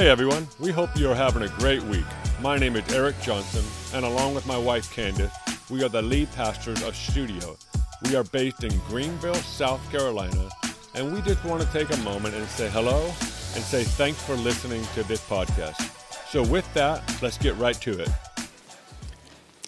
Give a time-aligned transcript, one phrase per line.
[0.00, 2.06] Hey everyone, we hope you are having a great week.
[2.40, 3.62] My name is Eric Johnson,
[3.94, 5.30] and along with my wife Candace,
[5.68, 7.54] we are the lead pastors of Studio.
[8.04, 10.48] We are based in Greenville, South Carolina,
[10.94, 14.36] and we just want to take a moment and say hello and say thanks for
[14.36, 15.76] listening to this podcast.
[16.30, 18.08] So, with that, let's get right to it.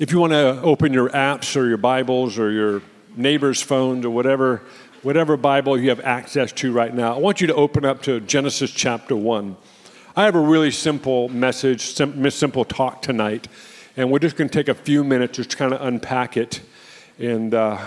[0.01, 2.80] If you want to open your apps or your Bibles or your
[3.17, 4.62] neighbor's phones or whatever,
[5.03, 8.19] whatever Bible you have access to right now, I want you to open up to
[8.20, 9.59] Genesis chapter 1.
[10.15, 13.48] I have a really simple message, sim- simple talk tonight,
[13.97, 16.61] and we're just going to take a few minutes just to kind of unpack it.
[17.19, 17.79] And uh,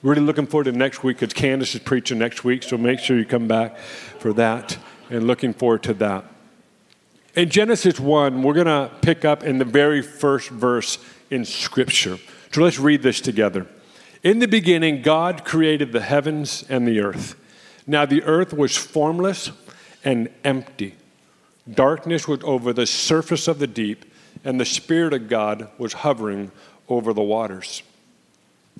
[0.00, 3.18] really looking forward to next week because Candace is preaching next week, so make sure
[3.18, 4.78] you come back for that.
[5.10, 6.24] And looking forward to that.
[7.34, 10.98] In Genesis 1, we're going to pick up in the very first verse
[11.30, 12.18] in Scripture.
[12.52, 13.66] So let's read this together.
[14.22, 17.34] In the beginning, God created the heavens and the earth.
[17.88, 19.50] Now the earth was formless
[20.04, 20.94] and empty
[21.70, 24.04] Darkness was over the surface of the deep,
[24.44, 26.50] and the Spirit of God was hovering
[26.88, 27.82] over the waters.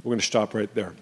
[0.02, 0.94] We're going to stop right there.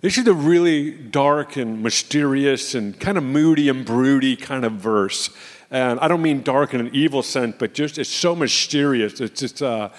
[0.00, 4.72] This is a really dark and mysterious and kind of moody and broody kind of
[4.72, 5.30] verse.
[5.70, 9.20] And I don't mean dark in an evil sense, but just it's so mysterious.
[9.20, 9.90] It's just, uh,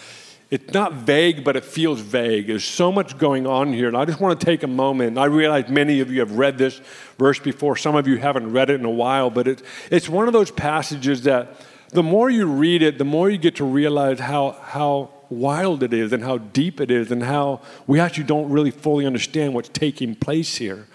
[0.49, 2.47] it's not vague, but it feels vague.
[2.47, 3.89] There's so much going on here.
[3.89, 5.17] And I just want to take a moment.
[5.17, 6.79] I realize many of you have read this
[7.19, 7.75] verse before.
[7.75, 10.49] Some of you haven't read it in a while, but it, it's one of those
[10.49, 11.59] passages that
[11.89, 15.93] the more you read it, the more you get to realize how, how wild it
[15.93, 19.69] is and how deep it is and how we actually don't really fully understand what's
[19.69, 20.87] taking place here.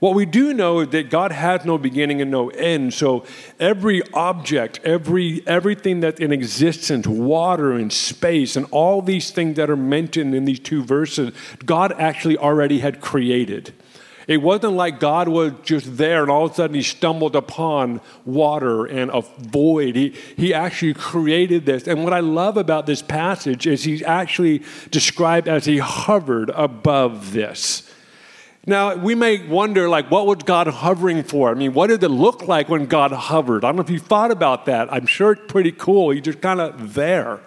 [0.00, 2.94] What we do know is that God has no beginning and no end.
[2.94, 3.24] So
[3.60, 9.68] every object, every everything that's in existence, water and space, and all these things that
[9.68, 11.34] are mentioned in these two verses,
[11.66, 13.74] God actually already had created.
[14.26, 18.00] It wasn't like God was just there and all of a sudden he stumbled upon
[18.24, 19.96] water and a void.
[19.96, 21.88] He, he actually created this.
[21.88, 24.62] And what I love about this passage is he's actually
[24.92, 27.89] described as he hovered above this.
[28.66, 31.50] Now, we may wonder, like, what was God hovering for?
[31.50, 33.64] I mean, what did it look like when God hovered?
[33.64, 34.92] I don't know if you thought about that.
[34.92, 36.10] I'm sure it's pretty cool.
[36.10, 37.40] He's just kind of there.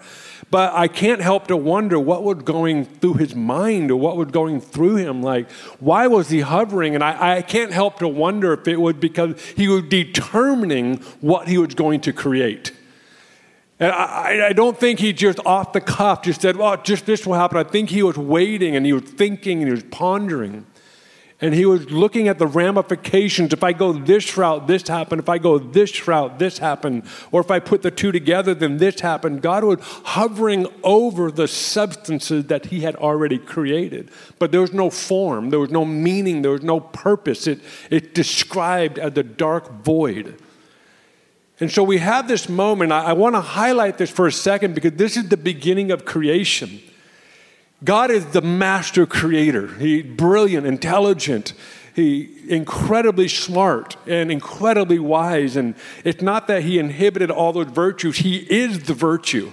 [0.50, 4.28] But I can't help to wonder what was going through his mind or what was
[4.28, 5.22] going through him.
[5.22, 6.94] Like, why was he hovering?
[6.94, 11.48] And I, I can't help to wonder if it was because he was determining what
[11.48, 12.72] he was going to create.
[13.80, 17.26] And I, I, don't think he just off the cuff just said, well, just this
[17.26, 17.58] will happen.
[17.58, 20.66] I think he was waiting and he was thinking and he was pondering.
[21.44, 23.52] And he was looking at the ramifications.
[23.52, 25.20] If I go this route, this happened.
[25.20, 27.02] If I go this route, this happened.
[27.32, 29.42] Or if I put the two together, then this happened.
[29.42, 34.10] God was hovering over the substances that he had already created.
[34.38, 37.46] But there was no form, there was no meaning, there was no purpose.
[37.46, 40.40] It, it described as a dark void.
[41.60, 42.90] And so we have this moment.
[42.90, 46.06] I, I want to highlight this for a second because this is the beginning of
[46.06, 46.80] creation.
[47.84, 49.68] God is the master creator.
[49.74, 51.52] He brilliant, intelligent,
[51.94, 55.56] he incredibly smart and incredibly wise.
[55.56, 59.52] And it's not that he inhibited all those virtues, he is the virtue.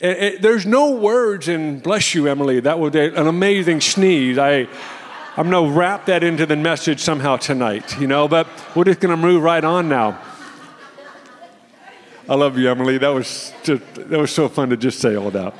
[0.00, 2.60] It, it, there's no words in bless you, Emily.
[2.60, 4.38] That was an amazing sneeze.
[4.38, 4.68] I,
[5.36, 9.16] I'm to wrap that into the message somehow tonight, you know, but we're just going
[9.16, 10.20] to move right on now.
[12.28, 12.98] I love you, Emily.
[12.98, 15.54] That was just, that was so fun to just say all that.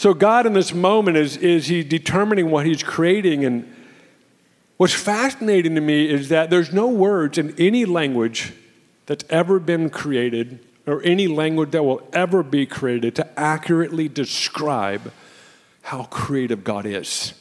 [0.00, 3.44] So, God in this moment is, is He determining what He's creating.
[3.44, 3.70] And
[4.78, 8.54] what's fascinating to me is that there's no words in any language
[9.04, 15.12] that's ever been created or any language that will ever be created to accurately describe
[15.82, 17.34] how creative God is.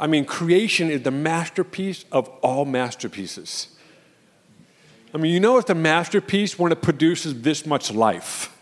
[0.00, 3.68] I mean, creation is the masterpiece of all masterpieces.
[5.12, 8.53] I mean, you know it's a masterpiece when it produces this much life.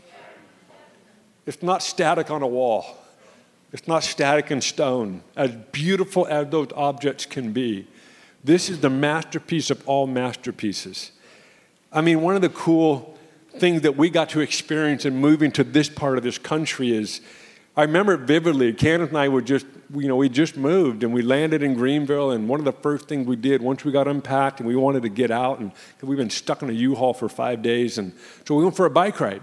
[1.47, 2.85] It's not static on a wall.
[3.73, 5.23] It's not static in stone.
[5.35, 7.87] As beautiful as those objects can be,
[8.45, 11.13] this is the masterpiece of all masterpieces.
[11.93, 13.19] I mean, one of the cool
[13.59, 17.21] things that we got to experience in moving to this part of this country is
[17.75, 19.65] I remember vividly, Candace and I were just,
[19.95, 22.31] you know, we just moved and we landed in Greenville.
[22.33, 25.03] And one of the first things we did once we got unpacked and we wanted
[25.05, 25.73] to get out, and
[26.03, 27.97] we've been stuck in a U Haul for five days.
[27.97, 28.13] And
[28.47, 29.43] so we went for a bike ride.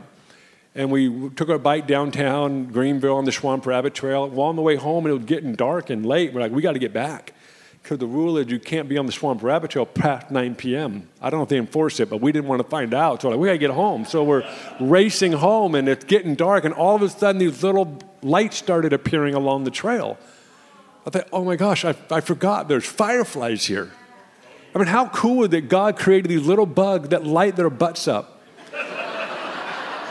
[0.76, 4.30] And we took our bike downtown Greenville on the Swamp Rabbit Trail.
[4.30, 6.34] Well, on the way home, it was getting dark and late.
[6.34, 7.34] We're like, we got to get back.
[7.82, 11.10] Because the rule is you can't be on the Swamp Rabbit Trail past 9 p.m.
[11.22, 13.22] I don't know if they enforce it, but we didn't want to find out.
[13.22, 14.06] So like, we got to get home.
[14.06, 14.48] So we're
[14.80, 18.94] racing home, and it's getting dark, and all of a sudden, these little lights started
[18.94, 20.18] appearing along the trail.
[21.08, 23.92] I thought, oh my gosh, I, I forgot there's fireflies here.
[24.76, 27.72] I mean, how cool is it that God created these little bugs that light their
[27.72, 28.39] butts up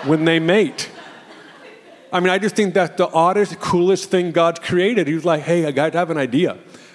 [0.09, 0.91] when they mate?
[2.11, 5.07] I mean, I just think that's the oddest, coolest thing God's created.
[5.07, 6.53] He was like, hey, I got to have an idea.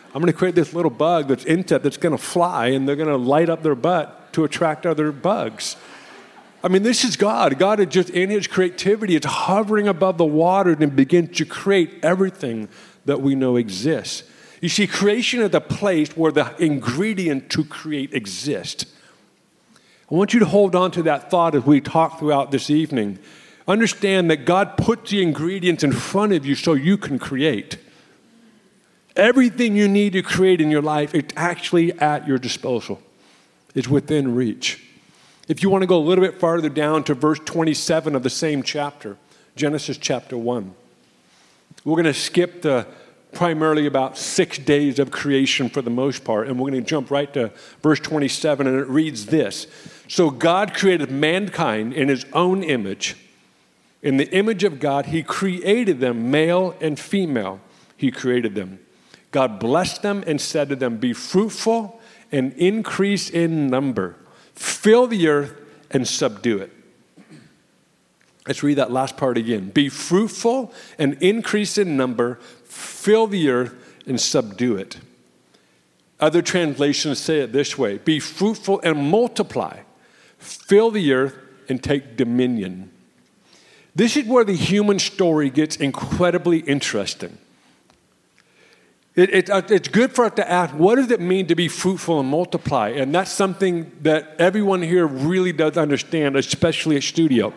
[0.07, 2.95] I'm going to create this little bug that's insect that's going to fly, and they're
[2.95, 5.75] going to light up their butt to attract other bugs.
[6.63, 7.59] I mean, this is God.
[7.59, 11.99] God is just in his creativity, it's hovering above the water and begins to create
[12.03, 12.69] everything
[13.05, 14.23] that we know exists.
[14.61, 18.85] You see, creation is the place where the ingredient to create exists.
[20.13, 23.17] I want you to hold on to that thought as we talk throughout this evening.
[23.67, 27.77] Understand that God puts the ingredients in front of you so you can create.
[29.15, 33.01] Everything you need to create in your life is actually at your disposal,
[33.73, 34.87] it's within reach.
[35.47, 38.29] If you want to go a little bit farther down to verse 27 of the
[38.29, 39.17] same chapter,
[39.55, 40.75] Genesis chapter 1,
[41.85, 42.85] we're going to skip the
[43.31, 47.09] primarily about six days of creation for the most part, and we're going to jump
[47.09, 47.51] right to
[47.81, 49.65] verse 27, and it reads this
[50.07, 53.15] So God created mankind in his own image.
[54.01, 57.61] In the image of God, he created them, male and female,
[57.95, 58.79] he created them.
[59.31, 61.99] God blessed them and said to them, Be fruitful
[62.31, 64.17] and increase in number
[64.55, 65.55] Fill the earth
[65.91, 66.71] and subdue it.
[68.47, 69.69] Let's read that last part again.
[69.69, 73.73] Be fruitful and increase in number, fill the earth
[74.05, 74.99] and subdue it.
[76.19, 79.79] Other translations say it this way Be fruitful and multiply,
[80.43, 81.37] fill the earth
[81.69, 82.91] and take dominion.
[83.95, 87.37] This is where the human story gets incredibly interesting.
[89.15, 91.67] It, it, uh, it's good for us to ask, what does it mean to be
[91.67, 92.89] fruitful and multiply?
[92.89, 97.53] And that's something that everyone here really does understand, especially at studio.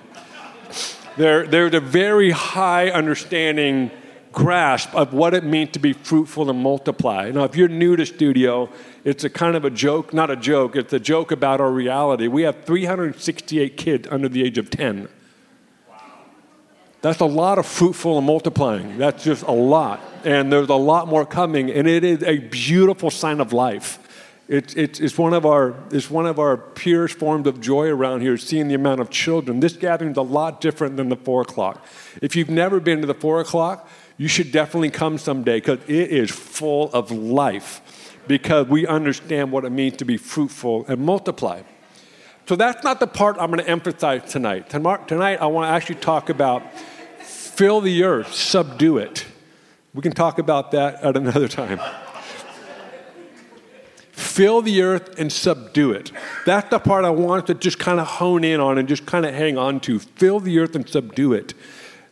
[1.16, 3.90] There, there's a very high understanding
[4.36, 7.30] grasp of what it means to be fruitful and multiply.
[7.30, 8.68] Now, if you're new to studio,
[9.02, 12.28] it's a kind of a joke, not a joke, it's a joke about our reality.
[12.28, 15.08] We have 368 kids under the age of 10.
[17.00, 18.98] That's a lot of fruitful and multiplying.
[18.98, 20.00] That's just a lot.
[20.22, 23.98] And there's a lot more coming, and it is a beautiful sign of life.
[24.48, 28.20] It's, it's, it's, one of our, it's one of our purest forms of joy around
[28.20, 29.60] here, seeing the amount of children.
[29.60, 31.84] This gathering is a lot different than the four o'clock.
[32.20, 36.10] If you've never been to the four o'clock, you should definitely come someday because it
[36.10, 37.82] is full of life
[38.26, 41.62] because we understand what it means to be fruitful and multiply.
[42.46, 44.70] So that's not the part I'm going to emphasize tonight.
[44.70, 46.62] Tonight, I want to actually talk about
[47.20, 49.26] fill the earth, subdue it.
[49.94, 51.80] We can talk about that at another time.
[54.12, 56.12] fill the earth and subdue it.
[56.44, 59.26] That's the part I want to just kind of hone in on and just kind
[59.26, 59.98] of hang on to.
[59.98, 61.54] Fill the earth and subdue it.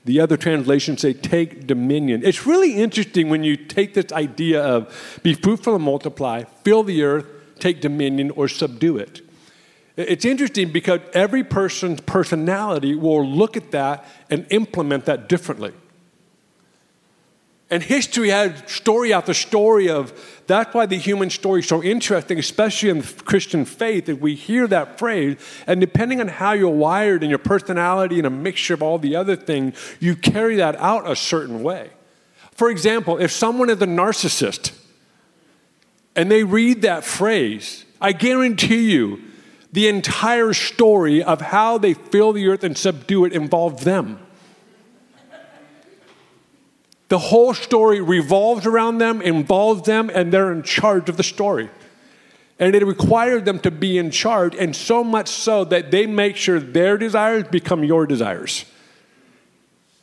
[0.04, 2.22] The other translations say take dominion.
[2.24, 7.02] It's really interesting when you take this idea of be fruitful and multiply, fill the
[7.02, 7.26] earth,
[7.58, 9.22] take dominion, or subdue it.
[9.96, 15.72] It's interesting because every person's personality will look at that and implement that differently.
[17.70, 20.12] And history has story after story of
[20.46, 24.34] that's why the human story is so interesting, especially in the Christian faith, that we
[24.34, 28.74] hear that phrase, and depending on how you're wired and your personality and a mixture
[28.74, 31.90] of all the other things, you carry that out a certain way.
[32.52, 34.72] For example, if someone is a narcissist
[36.14, 39.22] and they read that phrase, I guarantee you
[39.72, 44.20] the entire story of how they fill the earth and subdue it involved them.
[47.08, 51.68] The whole story revolves around them, involves them, and they're in charge of the story.
[52.58, 56.36] And it required them to be in charge, and so much so that they make
[56.36, 58.64] sure their desires become your desires.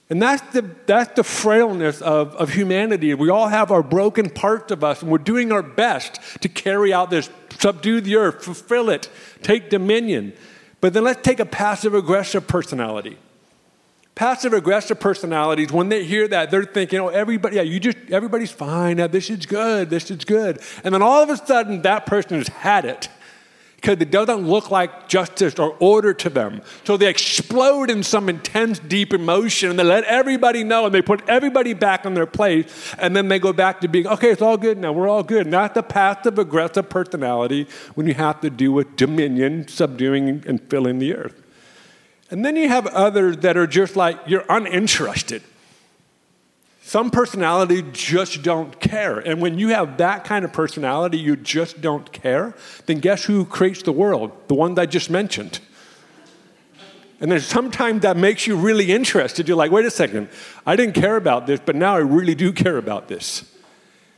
[0.09, 3.13] And that's the, that's the frailness of, of humanity.
[3.13, 6.93] We all have our broken parts of us, and we're doing our best to carry
[6.93, 7.29] out this
[7.59, 9.09] subdue the earth, fulfill it,
[9.41, 10.33] take dominion.
[10.81, 13.17] But then let's take a passive aggressive personality.
[14.15, 18.51] Passive aggressive personalities, when they hear that, they're thinking, oh, everybody, yeah, you just, everybody's
[18.51, 18.97] fine.
[18.97, 19.89] Yeah, this is good.
[19.89, 20.61] This is good.
[20.83, 23.07] And then all of a sudden, that person has had it
[23.81, 26.61] because it doesn't look like justice or order to them.
[26.83, 31.01] So they explode in some intense, deep emotion and they let everybody know and they
[31.01, 34.41] put everybody back on their place and then they go back to being, okay, it's
[34.41, 35.47] all good now, we're all good.
[35.47, 40.99] Not the passive aggressive personality when you have to do with dominion, subduing, and filling
[40.99, 41.40] the earth.
[42.31, 45.43] And then you have others that are just like, you're uninterested.
[46.81, 49.19] Some personality just don't care.
[49.19, 53.45] And when you have that kind of personality, you just don't care, then guess who
[53.45, 54.31] creates the world?
[54.47, 55.59] The one that I just mentioned.
[57.19, 59.47] And then sometimes that makes you really interested.
[59.47, 60.29] You're like, wait a second,
[60.65, 63.45] I didn't care about this, but now I really do care about this.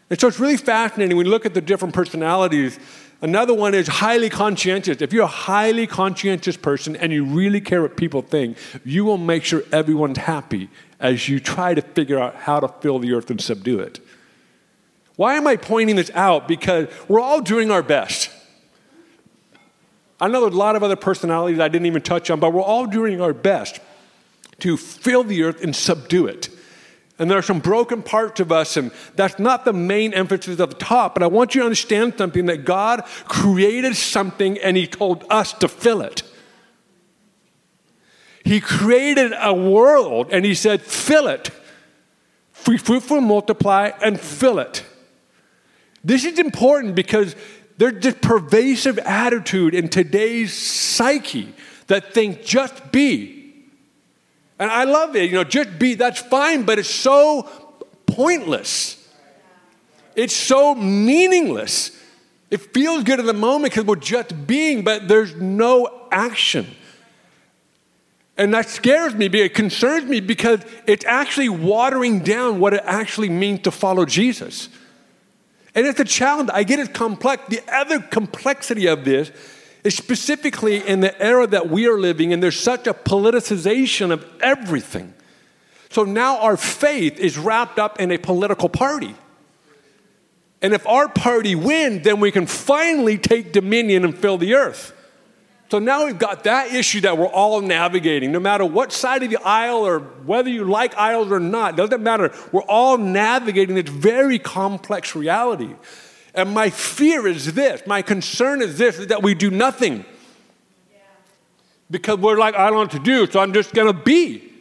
[0.09, 2.79] And so it's really fascinating when you look at the different personalities
[3.23, 5.01] Another one is highly conscientious.
[5.01, 9.17] If you're a highly conscientious person and you really care what people think, you will
[9.17, 13.31] make sure everyone's happy as you try to figure out how to fill the earth
[13.31, 14.01] and subdue it.
[15.15, 16.49] Why am I pointing this out?
[16.49, 18.29] Because we're all doing our best.
[20.19, 22.61] I know there's a lot of other personalities I didn't even touch on, but we're
[22.61, 23.79] all doing our best
[24.59, 26.49] to fill the earth and subdue it.
[27.19, 30.69] And there are some broken parts of us, and that's not the main emphasis of
[30.69, 31.13] the top.
[31.13, 35.53] But I want you to understand something that God created something and He told us
[35.53, 36.23] to fill it.
[38.43, 41.51] He created a world and He said, fill it.
[42.65, 44.83] Be fruitful, multiply, and fill it.
[46.03, 47.35] This is important because
[47.77, 51.53] there's this pervasive attitude in today's psyche
[51.87, 53.42] that think just be.
[54.63, 57.49] And I love it, you know, just be, that's fine, but it's so
[58.05, 59.05] pointless.
[60.15, 61.91] It's so meaningless.
[62.49, 66.65] It feels good in the moment because we're just being, but there's no action.
[68.37, 73.27] And that scares me, it concerns me because it's actually watering down what it actually
[73.27, 74.69] means to follow Jesus.
[75.75, 76.51] And it's a challenge.
[76.53, 77.43] I get it complex.
[77.49, 79.35] The other complexity of this is
[79.89, 85.13] specifically in the era that we are living in, there's such a politicization of everything.
[85.89, 89.15] So now our faith is wrapped up in a political party.
[90.61, 94.93] And if our party wins, then we can finally take dominion and fill the earth.
[95.69, 98.31] So now we've got that issue that we're all navigating.
[98.31, 102.01] No matter what side of the aisle or whether you like aisles or not, doesn't
[102.01, 102.31] matter.
[102.51, 105.75] We're all navigating this very complex reality.
[106.33, 110.05] And my fear is this, my concern is this, is that we do nothing.
[111.91, 114.51] Because we're like, I don't know what to do, so I'm just gonna be.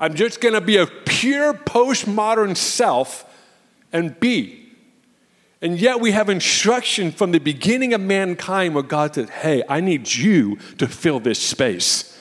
[0.00, 3.24] I'm just gonna be a pure postmodern self
[3.92, 4.68] and be.
[5.60, 9.80] And yet we have instruction from the beginning of mankind where God said, Hey, I
[9.80, 12.16] need you to fill this space.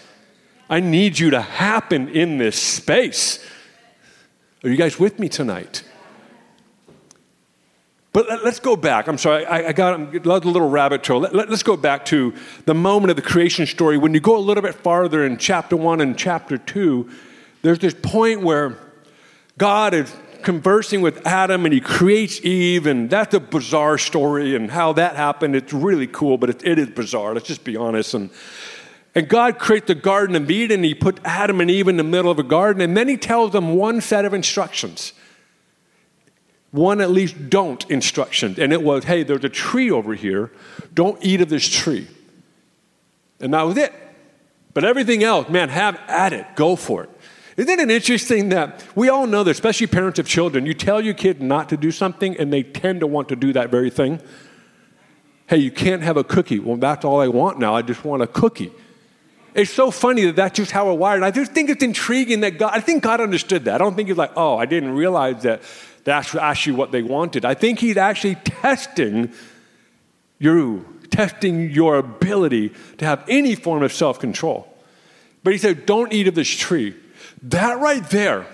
[0.69, 3.45] I need you to happen in this space.
[4.63, 5.83] Are you guys with me tonight?
[8.17, 9.07] But let's go back.
[9.07, 11.19] I'm sorry, I, I got a little rabbit trail.
[11.19, 12.33] Let, let, let's go back to
[12.65, 13.95] the moment of the creation story.
[13.99, 17.11] When you go a little bit farther in chapter one and chapter two,
[17.61, 18.75] there's this point where
[19.59, 24.55] God is conversing with Adam and he creates Eve, and that's a bizarre story.
[24.55, 27.35] And how that happened, it's really cool, but it, it is bizarre.
[27.35, 28.15] Let's just be honest.
[28.15, 28.31] And,
[29.13, 32.31] and God creates the Garden of Eden, he put Adam and Eve in the middle
[32.31, 35.13] of a garden, and then he tells them one set of instructions
[36.71, 38.55] one at least don't instruction.
[38.57, 40.51] And it was, hey, there's a tree over here.
[40.93, 42.07] Don't eat of this tree.
[43.39, 43.93] And that was it.
[44.73, 46.45] But everything else, man, have at it.
[46.55, 47.09] Go for it.
[47.57, 51.15] Isn't it interesting that we all know that, especially parents of children, you tell your
[51.15, 54.21] kid not to do something and they tend to want to do that very thing?
[55.47, 56.59] Hey, you can't have a cookie.
[56.59, 57.73] Well, that's all I want now.
[57.73, 58.71] I just want a cookie.
[59.55, 61.23] It's so funny that that's just how we're wired.
[61.23, 63.75] I just think it's intriguing that God, I think God understood that.
[63.75, 65.63] I don't think He's like, oh, I didn't realize that
[66.07, 67.43] that's actually what they wanted.
[67.43, 69.33] I think he's actually testing
[70.39, 74.73] you, testing your ability to have any form of self control.
[75.43, 76.95] But he said, Don't eat of this tree.
[77.43, 78.47] That right there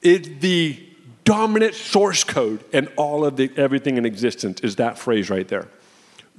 [0.00, 0.82] is the
[1.24, 5.68] dominant source code in all of the, everything in existence, is that phrase right there.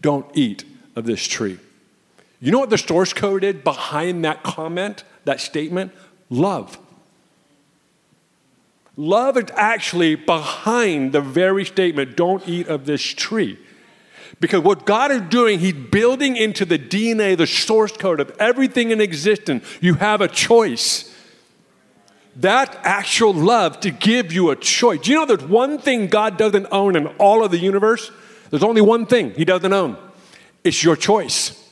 [0.02, 0.64] Don't eat
[0.96, 1.60] of this tree.
[2.40, 5.92] You know what the source code is behind that comment, that statement?
[6.32, 6.80] Love.
[9.00, 13.58] Love is actually behind the very statement, don't eat of this tree.
[14.42, 18.92] Because what God is doing, He's building into the DNA, the source code of everything
[18.92, 19.64] in existence.
[19.80, 21.16] You have a choice.
[22.36, 25.00] That actual love to give you a choice.
[25.00, 28.12] Do you know there's one thing God doesn't own in all of the universe?
[28.50, 29.96] There's only one thing He doesn't own
[30.62, 31.69] it's your choice.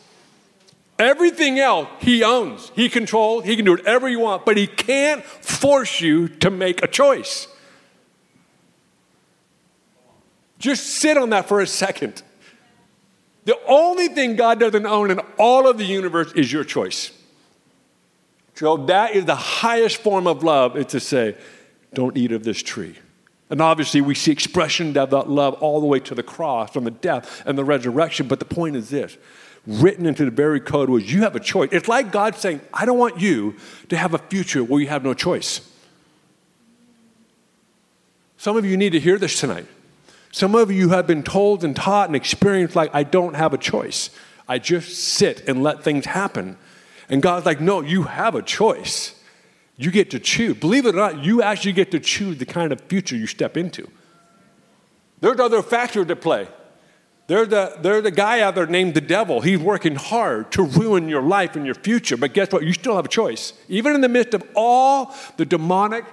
[0.99, 5.23] Everything else he owns, he controls, he can do whatever you want, but he can't
[5.23, 7.47] force you to make a choice.
[10.57, 12.23] Just sit on that for a second.
[13.45, 17.11] The only thing God doesn't own in all of the universe is your choice.
[18.55, 21.37] So that is the highest form of love, is to say,
[21.93, 22.97] don't eat of this tree.
[23.49, 26.83] And obviously, we see expression of that love all the way to the cross, from
[26.83, 28.27] the death and the resurrection.
[28.27, 29.15] But the point is this
[29.67, 31.69] written into the very code was you have a choice.
[31.73, 33.55] It's like God saying, I don't want you
[33.89, 35.69] to have a future where you have no choice.
[38.37, 39.67] Some of you need to hear this tonight.
[40.31, 43.57] Some of you have been told and taught and experienced like, I don't have a
[43.57, 44.09] choice.
[44.47, 46.57] I just sit and let things happen.
[47.09, 49.21] And God's like, no, you have a choice.
[49.75, 50.57] You get to choose.
[50.57, 53.57] Believe it or not, you actually get to choose the kind of future you step
[53.57, 53.89] into.
[55.19, 56.47] There's other factors at play.
[57.27, 59.41] There's a, there's a guy out there named the devil.
[59.41, 62.15] He's working hard to ruin your life and your future.
[62.15, 62.63] But guess what?
[62.63, 63.51] You still have a choice.
[63.67, 66.05] Even in the midst of all the demonic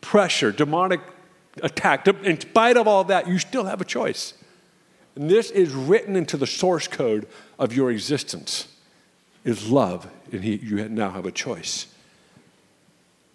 [0.00, 1.00] pressure, demonic
[1.60, 4.34] attack, in spite of all that, you still have a choice.
[5.16, 7.26] And this is written into the source code
[7.58, 8.68] of your existence
[9.44, 11.86] is love, and he, you now have a choice.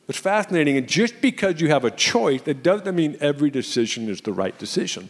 [0.07, 4.21] It's fascinating, and just because you have a choice, it doesn't mean every decision is
[4.21, 5.09] the right decision.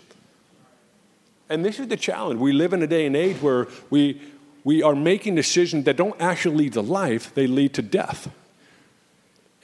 [1.49, 2.39] And this is the challenge.
[2.39, 4.21] We live in a day and age where we,
[4.63, 8.31] we are making decisions that don't actually lead to life, they lead to death.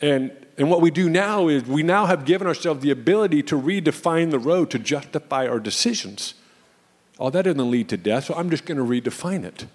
[0.01, 3.59] And, and what we do now is we now have given ourselves the ability to
[3.59, 6.33] redefine the road to justify our decisions.
[7.19, 9.67] Oh, that doesn't lead to death, so I'm just going to redefine it.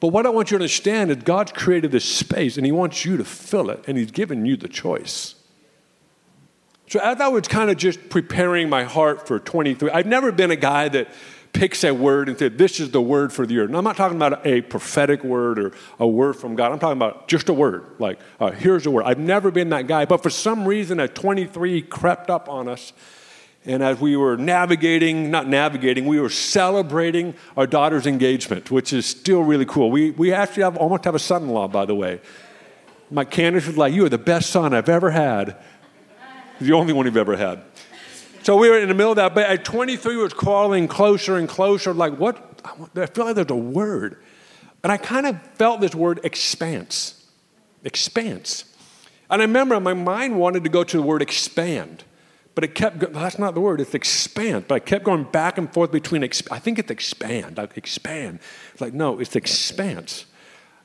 [0.00, 3.04] But what I want you to understand is God's created this space and He wants
[3.04, 5.34] you to fill it, and He's given you the choice.
[6.88, 10.50] So as I was kind of just preparing my heart for 23, I've never been
[10.50, 11.08] a guy that
[11.52, 13.64] picks a word and said, This is the word for the year.
[13.64, 16.72] And I'm not talking about a prophetic word or a word from God.
[16.72, 19.04] I'm talking about just a word, like, uh, here's a word.
[19.04, 20.06] I've never been that guy.
[20.06, 22.94] But for some reason, at 23 crept up on us.
[23.66, 29.04] And as we were navigating, not navigating, we were celebrating our daughter's engagement, which is
[29.04, 29.90] still really cool.
[29.90, 32.22] We, we actually have, almost have a son in law, by the way.
[33.10, 35.58] My Candace was like, You are the best son I've ever had
[36.60, 37.62] the only one you've ever had.
[38.42, 41.36] So we were in the middle of that, but at 23, we was crawling closer
[41.36, 42.60] and closer, like, what?
[42.96, 44.16] I feel like there's a word.
[44.82, 47.26] And I kind of felt this word expanse.
[47.84, 48.64] Expanse.
[49.30, 52.04] And I remember my mind wanted to go to the word expand,
[52.54, 54.66] but it kept, that's not the word, it's expand.
[54.66, 58.40] But I kept going back and forth between, I think it's expand, like expand.
[58.72, 60.24] It's like, no, it's expanse.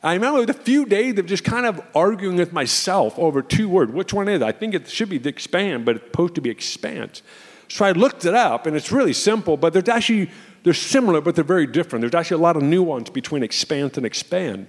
[0.03, 3.91] I remember a few days of just kind of arguing with myself over two words.
[3.93, 4.43] Which one is it?
[4.43, 7.21] I think it should be the expand, but it's supposed to be expanse.
[7.69, 10.29] So I looked it up, and it's really simple, but there's actually,
[10.63, 12.01] they're similar, but they're very different.
[12.01, 14.67] There's actually a lot of nuance between expanse and expand.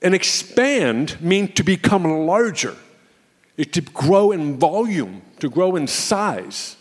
[0.00, 2.76] And expand means to become larger,
[3.56, 6.76] it's to grow in volume, to grow in size.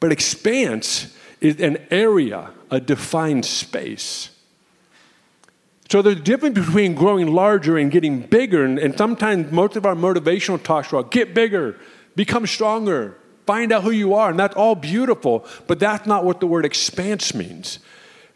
[0.00, 4.30] But expanse is an area, a defined space.
[5.90, 8.64] So there's a difference between growing larger and getting bigger.
[8.64, 11.78] And, and sometimes most of our motivational talks are get bigger,
[12.16, 14.30] become stronger, find out who you are.
[14.30, 17.78] And that's all beautiful, but that's not what the word expanse means.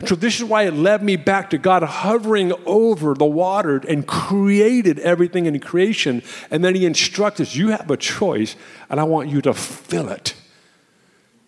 [0.06, 4.06] So this is why it led me back to God hovering over the water and
[4.06, 6.22] created everything in creation.
[6.50, 8.56] And then he instructs us, you have a choice,
[8.88, 10.34] and I want you to fill it.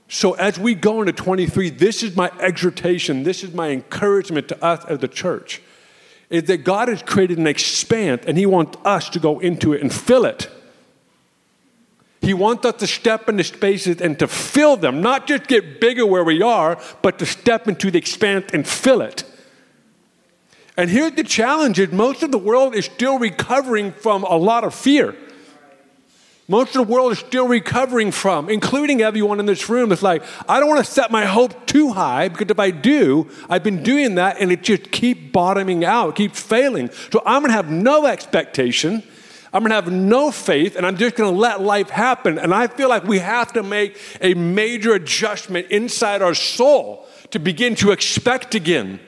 [0.09, 4.63] So as we go into 23, this is my exhortation, this is my encouragement to
[4.63, 5.63] us as the church
[6.33, 9.83] is that God has created an expanse and He wants us to go into it
[9.83, 10.51] and fill it.
[12.23, 16.07] He wants us to step into spaces and to fill them, not just get bigger
[16.07, 19.25] where we are, but to step into the expanse and fill it.
[20.77, 24.65] And here's the challenge is most of the world is still recovering from a lot
[24.65, 25.15] of fear
[26.53, 29.91] most of the world is still recovering from, including everyone in this room.
[29.91, 33.31] It's like, I don't want to set my hope too high because if I do,
[33.49, 36.91] I've been doing that and it just keeps bottoming out, keeps failing.
[37.11, 39.03] So I'm going to have no expectation.
[39.51, 42.39] I'm going to have no faith and I'm just going to let life happen.
[42.39, 47.39] And I feel like we have to make a major adjustment inside our soul to
[47.39, 49.01] begin to expect again,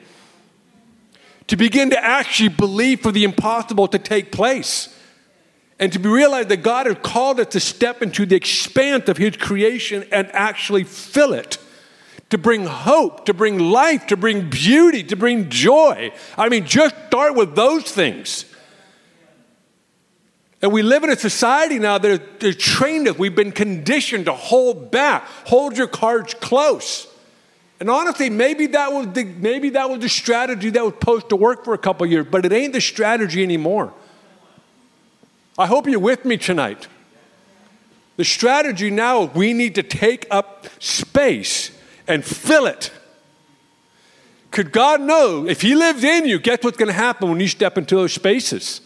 [1.45, 4.94] to begin to actually believe for the impossible to take place.
[5.79, 9.17] And to be realized that God has called us to step into the expanse of
[9.17, 11.57] His creation and actually fill it.
[12.31, 16.11] To bring hope, to bring life, to bring beauty, to bring joy.
[16.37, 18.45] I mean, just start with those things.
[20.61, 24.33] And we live in a society now that has trained us, we've been conditioned to
[24.33, 27.07] hold back, hold your cards close.
[27.79, 31.35] And honestly, maybe that was the, maybe that was the strategy that was supposed to
[31.35, 33.93] work for a couple years, but it ain't the strategy anymore.
[35.57, 36.87] I hope you're with me tonight.
[38.17, 41.71] The strategy now, we need to take up space
[42.07, 42.91] and fill it.
[44.51, 47.47] Could God know if He lives in you, guess what's going to happen when you
[47.47, 48.81] step into those spaces?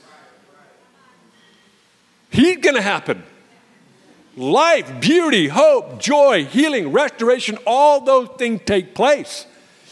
[2.32, 3.24] He's going to happen.
[4.36, 9.46] Life, beauty, hope, joy, healing, restoration, all those things take place.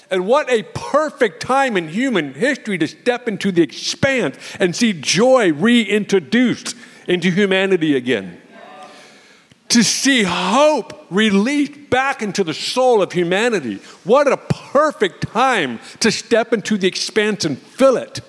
[0.10, 4.94] And what a perfect time in human history to step into the expanse and see
[4.94, 6.76] joy reintroduced
[7.08, 8.42] into humanity again.
[9.70, 13.76] To see hope released back into the soul of humanity.
[14.06, 18.22] What a perfect time to step into the expanse and fill it.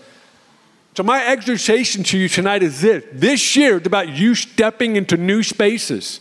[0.96, 5.16] So, my exhortation to you tonight is this this year, it's about you stepping into
[5.16, 6.20] new spaces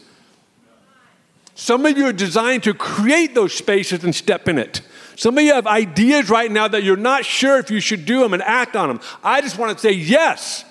[1.58, 4.82] Some of you are designed to create those spaces and step in it.
[5.18, 8.20] Some of you have ideas right now that you're not sure if you should do
[8.20, 9.02] them and act on them.
[9.24, 10.64] I just want to say yes.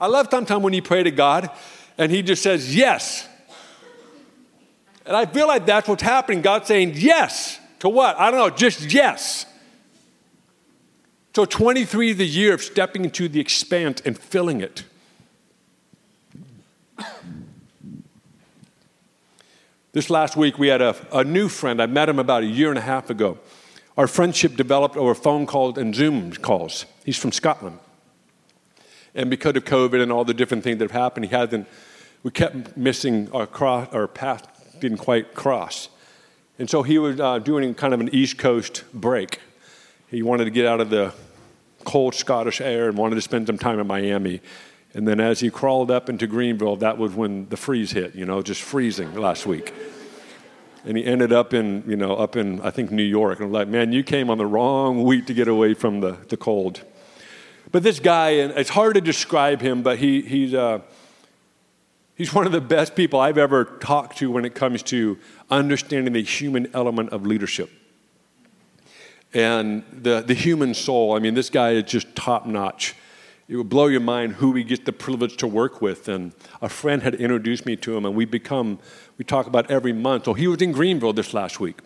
[0.00, 1.50] I love sometimes when you pray to God
[1.98, 3.26] and He just says yes.
[5.04, 6.42] And I feel like that's what's happening.
[6.42, 8.16] God's saying yes to what?
[8.20, 9.46] I don't know, just yes.
[11.34, 14.84] So 23 is the year of stepping into the expanse and filling it.
[19.92, 21.82] This last week, we had a, a new friend.
[21.82, 23.38] I met him about a year and a half ago.
[23.96, 26.86] Our friendship developed over phone calls and Zoom calls.
[27.04, 27.80] He's from Scotland.
[29.16, 31.66] And because of COVID and all the different things that have happened, he hasn't,
[32.22, 35.88] we kept missing our, cross, our path, didn't quite cross.
[36.60, 39.40] And so he was uh, doing kind of an East Coast break.
[40.08, 41.12] He wanted to get out of the
[41.84, 44.40] cold Scottish air and wanted to spend some time in Miami.
[44.92, 48.26] And then as he crawled up into Greenville, that was when the freeze hit, you
[48.26, 49.72] know, just freezing last week.
[50.84, 53.38] And he ended up in, you know, up in, I think, New York.
[53.38, 56.16] And I'm like, man, you came on the wrong week to get away from the,
[56.28, 56.82] the cold.
[57.70, 60.80] But this guy, and it's hard to describe him, but he, he's, uh,
[62.16, 65.18] he's one of the best people I've ever talked to when it comes to
[65.50, 67.70] understanding the human element of leadership.
[69.32, 72.96] And the, the human soul, I mean, this guy is just top notch
[73.50, 76.08] it would blow your mind who we get the privilege to work with.
[76.08, 76.32] And
[76.62, 78.78] a friend had introduced me to him, and we become,
[79.18, 80.26] we talk about every month.
[80.26, 81.80] So he was in Greenville this last week.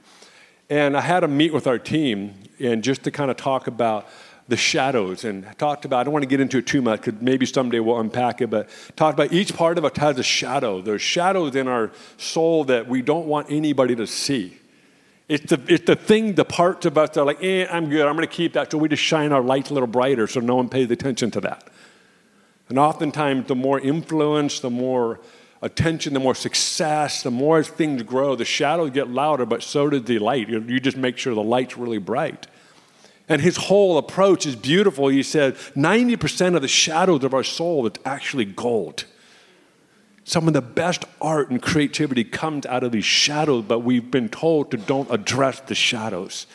[0.69, 4.07] And I had a meet with our team, and just to kind of talk about
[4.47, 7.23] the shadows and talked about, I don't want to get into it too much because
[7.23, 10.83] maybe someday we'll unpack it, but talked about each part of us has a shadow.
[10.83, 14.59] There's shadows in our soul that we don't want anybody to see.
[15.27, 18.07] It's the, it's the thing, the parts of us that are like, eh, I'm good,
[18.07, 18.71] I'm going to keep that.
[18.71, 21.41] So we just shine our lights a little brighter so no one pays attention to
[21.41, 21.71] that.
[22.69, 25.21] And oftentimes, the more influence, the more
[25.63, 30.05] attention, the more success, the more things grow, the shadows get louder, but so does
[30.05, 30.49] the light.
[30.49, 32.47] You, just make sure the light's really bright.
[33.29, 35.09] And his whole approach is beautiful.
[35.09, 39.07] He said 90% of the shadows of our soul is actually gold.
[40.25, 44.31] Some of the best art and creativity comes out of these shadows, but we've been
[44.31, 46.47] told to don't address the shadows.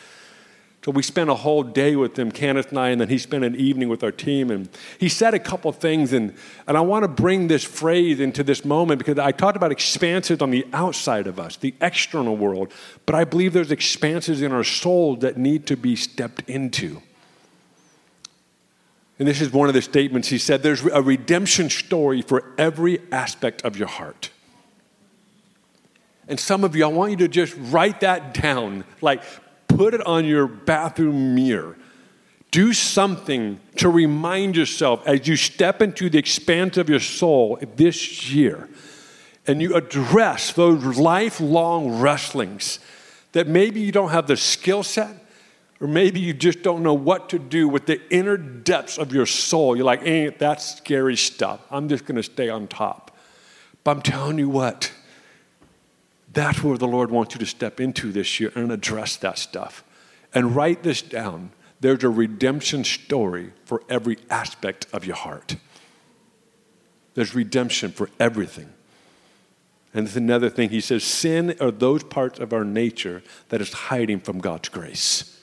[0.83, 3.43] So we spent a whole day with him, Kenneth and I, and then he spent
[3.43, 4.49] an evening with our team.
[4.49, 6.33] And he said a couple things, and,
[6.67, 10.41] and I want to bring this phrase into this moment because I talked about expanses
[10.41, 12.71] on the outside of us, the external world,
[13.05, 17.01] but I believe there's expanses in our soul that need to be stepped into.
[19.19, 23.01] And this is one of the statements he said there's a redemption story for every
[23.11, 24.31] aspect of your heart.
[26.29, 29.21] And some of you, I want you to just write that down, like
[29.67, 31.75] put it on your bathroom mirror.
[32.51, 38.31] Do something to remind yourself as you step into the expanse of your soul this
[38.31, 38.69] year
[39.45, 42.79] and you address those lifelong wrestlings
[43.31, 45.09] that maybe you don't have the skill set,
[45.81, 49.25] or maybe you just don't know what to do with the inner depths of your
[49.25, 49.75] soul.
[49.75, 51.61] You're like, ain't that's scary stuff.
[51.71, 53.15] I'm just going to stay on top.
[53.83, 54.91] But I'm telling you what,
[56.33, 59.83] that's where the Lord wants you to step into this year and address that stuff.
[60.33, 61.51] And write this down.
[61.79, 65.55] There's a redemption story for every aspect of your heart.
[67.13, 68.73] There's redemption for everything.
[69.93, 70.69] And it's another thing.
[70.69, 75.38] He says, sin are those parts of our nature that is hiding from God's grace.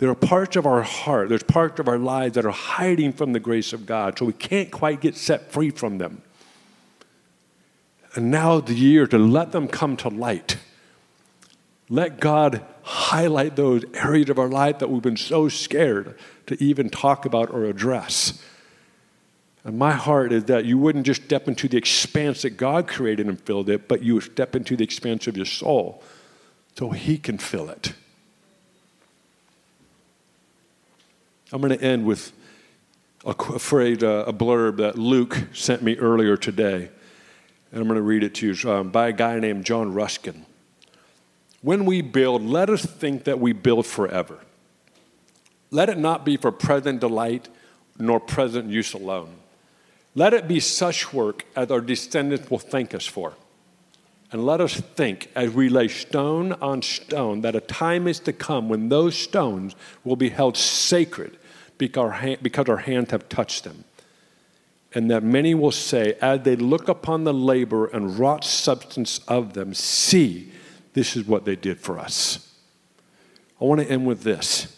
[0.00, 3.34] There are parts of our heart, there's parts of our lives that are hiding from
[3.34, 6.22] the grace of God, so we can't quite get set free from them.
[8.14, 10.56] And now the year to let them come to light.
[11.90, 16.88] Let God highlight those areas of our life that we've been so scared to even
[16.88, 18.42] talk about or address.
[19.64, 23.26] And my heart is that you wouldn't just step into the expanse that God created
[23.26, 26.02] and filled it, but you would step into the expanse of your soul
[26.78, 27.92] so He can fill it.
[31.52, 32.32] I'm going to end with
[33.24, 36.90] a, phrase, uh, a blurb that Luke sent me earlier today.
[37.72, 40.46] And I'm going to read it to you um, by a guy named John Ruskin.
[41.62, 44.38] When we build, let us think that we build forever.
[45.70, 47.48] Let it not be for present delight
[47.98, 49.34] nor present use alone.
[50.14, 53.34] Let it be such work as our descendants will thank us for.
[54.32, 58.32] And let us think as we lay stone on stone that a time is to
[58.32, 61.36] come when those stones will be held sacred
[61.80, 63.84] because our hands have touched them.
[64.92, 69.54] And that many will say, as they look upon the labor and wrought substance of
[69.54, 70.52] them, see,
[70.94, 72.54] this is what they did for us.
[73.60, 74.76] I want to end with this.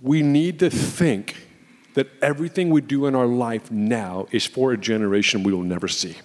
[0.00, 1.36] We need to think
[1.94, 5.88] that everything we do in our life now is for a generation we will never
[5.88, 6.16] see.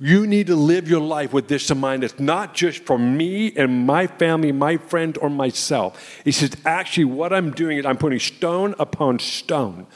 [0.00, 2.04] You need to live your life with this in mind.
[2.04, 6.20] It's not just for me and my family, my friends, or myself.
[6.24, 9.86] He says, actually, what I'm doing is I'm putting stone upon stone.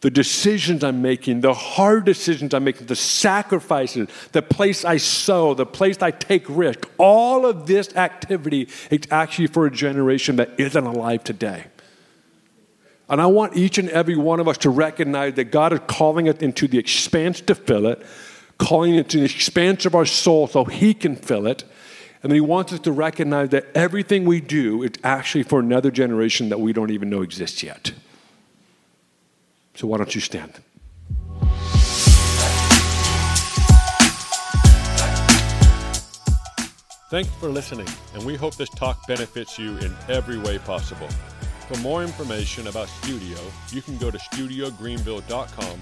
[0.00, 5.52] The decisions I'm making, the hard decisions I'm making, the sacrifices, the place I sow,
[5.52, 10.58] the place I take risk, all of this activity is actually for a generation that
[10.58, 11.64] isn't alive today.
[13.10, 16.30] And I want each and every one of us to recognize that God is calling
[16.30, 18.02] us into the expanse to fill it
[18.60, 21.64] calling it to the expanse of our soul so He can fill it.
[22.22, 26.50] And He wants us to recognize that everything we do is actually for another generation
[26.50, 27.92] that we don't even know exists yet.
[29.74, 30.60] So why don't you stand?
[37.10, 41.08] Thanks for listening, and we hope this talk benefits you in every way possible.
[41.66, 43.38] For more information about Studio,
[43.72, 45.80] you can go to studiogreenville.com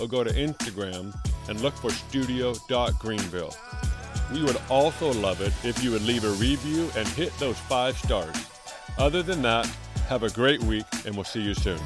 [0.00, 1.14] or go to Instagram
[1.50, 3.54] and look for studio.greenville.
[4.32, 7.98] We would also love it if you would leave a review and hit those five
[7.98, 8.36] stars.
[8.96, 9.66] Other than that,
[10.08, 11.80] have a great week and we'll see you soon.